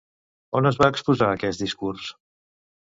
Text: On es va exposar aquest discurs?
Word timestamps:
On 0.59 0.69
es 0.69 0.79
va 0.83 0.89
exposar 0.95 1.31
aquest 1.37 1.65
discurs? 1.67 2.11